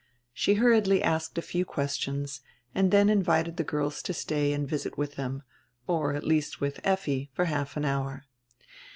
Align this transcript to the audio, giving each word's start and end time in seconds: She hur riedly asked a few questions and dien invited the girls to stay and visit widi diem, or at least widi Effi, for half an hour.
She 0.33 0.55
hur 0.55 0.71
riedly 0.71 1.03
asked 1.03 1.37
a 1.37 1.43
few 1.43 1.63
questions 1.63 2.41
and 2.73 2.89
dien 2.89 3.07
invited 3.07 3.57
the 3.57 3.63
girls 3.63 4.01
to 4.01 4.15
stay 4.15 4.51
and 4.51 4.67
visit 4.67 4.93
widi 4.93 5.15
diem, 5.17 5.43
or 5.85 6.15
at 6.15 6.23
least 6.23 6.59
widi 6.59 6.79
Effi, 6.83 7.29
for 7.35 7.45
half 7.45 7.77
an 7.77 7.85
hour. 7.85 8.25